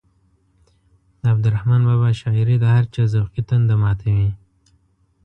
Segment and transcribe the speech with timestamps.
[1.21, 4.29] د عبدالرحمان بابا شاعري د هر چا ذوقي تنده ماتوي.